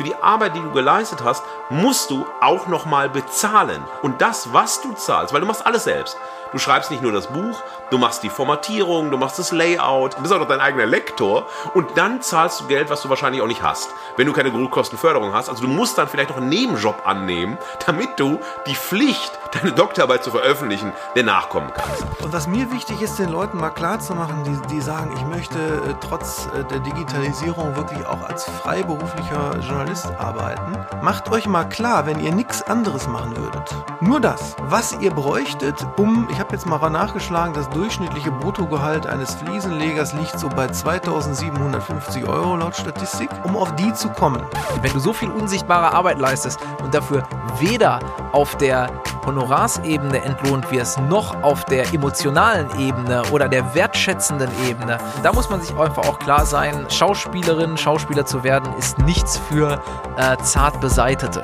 für 0.00 0.04
die 0.04 0.22
Arbeit, 0.22 0.56
die 0.56 0.62
du 0.62 0.70
geleistet 0.70 1.22
hast, 1.22 1.44
musst 1.68 2.08
du 2.08 2.24
auch 2.40 2.66
nochmal 2.68 3.10
bezahlen. 3.10 3.84
Und 4.00 4.22
das, 4.22 4.50
was 4.50 4.80
du 4.80 4.94
zahlst, 4.94 5.34
weil 5.34 5.42
du 5.42 5.46
machst 5.46 5.66
alles 5.66 5.84
selbst. 5.84 6.16
Du 6.52 6.58
schreibst 6.58 6.90
nicht 6.90 7.02
nur 7.02 7.12
das 7.12 7.28
Buch, 7.28 7.62
du 7.90 7.98
machst 7.98 8.24
die 8.24 8.28
Formatierung, 8.28 9.12
du 9.12 9.16
machst 9.16 9.38
das 9.38 9.52
Layout, 9.52 10.16
du 10.16 10.22
bist 10.22 10.34
auch 10.34 10.40
noch 10.40 10.48
dein 10.48 10.60
eigener 10.60 10.86
Lektor 10.86 11.46
und 11.74 11.96
dann 11.96 12.22
zahlst 12.22 12.60
du 12.60 12.66
Geld, 12.66 12.90
was 12.90 13.02
du 13.02 13.08
wahrscheinlich 13.08 13.40
auch 13.40 13.46
nicht 13.46 13.62
hast, 13.62 13.90
wenn 14.16 14.26
du 14.26 14.32
keine 14.32 14.50
Grundkostenförderung 14.50 15.32
hast. 15.32 15.48
Also 15.48 15.62
du 15.62 15.68
musst 15.68 15.96
dann 15.96 16.08
vielleicht 16.08 16.30
noch 16.30 16.38
einen 16.38 16.48
Nebenjob 16.48 17.06
annehmen, 17.06 17.56
damit 17.86 18.18
du 18.18 18.40
die 18.66 18.74
Pflicht, 18.74 19.38
deine 19.52 19.72
Doktorarbeit 19.72 20.24
zu 20.24 20.32
veröffentlichen, 20.32 20.92
dir 21.14 21.22
nachkommen 21.22 21.70
kannst. 21.72 22.04
Und 22.20 22.32
was 22.32 22.48
mir 22.48 22.72
wichtig 22.72 23.00
ist, 23.00 23.20
den 23.20 23.28
Leuten 23.28 23.58
mal 23.58 23.70
klarzumachen, 23.70 24.42
die, 24.42 24.74
die 24.74 24.80
sagen, 24.80 25.12
ich 25.14 25.24
möchte 25.24 25.58
äh, 25.58 25.94
trotz 26.00 26.48
äh, 26.54 26.64
der 26.64 26.80
Digitalisierung 26.80 27.76
wirklich 27.76 28.04
auch 28.06 28.22
als 28.22 28.44
freiberuflicher 28.44 29.56
Journalist 29.60 30.08
arbeiten, 30.18 30.76
macht 31.00 31.30
euch 31.30 31.46
mal 31.46 31.64
klar, 31.64 32.06
wenn 32.06 32.18
ihr 32.18 32.32
nichts 32.34 32.62
anderes 32.62 33.06
machen 33.06 33.36
würdet, 33.36 33.74
nur 34.00 34.20
das, 34.20 34.56
was 34.62 34.98
ihr 35.00 35.12
bräuchtet, 35.12 35.86
um, 35.96 36.28
ich 36.30 36.39
habe 36.40 36.52
jetzt 36.52 36.66
mal 36.66 36.90
nachgeschlagen, 36.90 37.52
das 37.54 37.68
durchschnittliche 37.68 38.30
Bruttogehalt 38.32 39.06
eines 39.06 39.34
Fliesenlegers 39.34 40.14
liegt 40.14 40.38
so 40.38 40.48
bei 40.48 40.66
2750 40.66 42.26
Euro 42.26 42.56
laut 42.56 42.74
Statistik, 42.74 43.28
um 43.44 43.56
auf 43.56 43.74
die 43.76 43.92
zu 43.92 44.08
kommen. 44.08 44.42
Wenn 44.80 44.92
du 44.92 44.98
so 44.98 45.12
viel 45.12 45.30
unsichtbare 45.30 45.92
Arbeit 45.92 46.18
leistest 46.18 46.58
und 46.82 46.94
dafür 46.94 47.22
weder 47.58 48.00
auf 48.32 48.56
der 48.56 48.90
Honorarsebene 49.26 50.22
entlohnt 50.22 50.70
wirst, 50.70 50.98
noch 51.02 51.42
auf 51.42 51.64
der 51.66 51.92
emotionalen 51.92 52.68
Ebene 52.78 53.22
oder 53.30 53.48
der 53.48 53.74
wertschätzenden 53.74 54.50
Ebene, 54.66 54.96
da 55.22 55.32
muss 55.32 55.50
man 55.50 55.60
sich 55.60 55.76
einfach 55.76 56.08
auch 56.08 56.18
klar 56.18 56.46
sein, 56.46 56.86
Schauspielerin, 56.88 57.76
Schauspieler 57.76 58.24
zu 58.24 58.42
werden, 58.42 58.72
ist 58.78 58.98
nichts 58.98 59.36
für 59.36 59.80
äh, 60.16 60.36
zart 60.42 60.80
Beseitete. 60.80 61.42